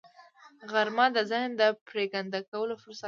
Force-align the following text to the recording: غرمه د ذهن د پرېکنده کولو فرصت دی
غرمه 0.71 1.05
د 1.15 1.17
ذهن 1.31 1.49
د 1.61 1.63
پرېکنده 1.87 2.39
کولو 2.49 2.75
فرصت 2.83 2.97
دی 2.97 2.99